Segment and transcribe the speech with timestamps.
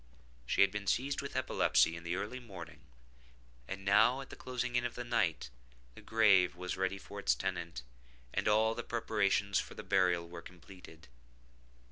[0.47, 2.79] She had been seized with epilepsy in the early morning,
[3.67, 5.51] and now, at the closing in of the night,
[5.93, 7.83] the grave was ready for its tenant,
[8.33, 11.07] and all the preparations for the burial were completed.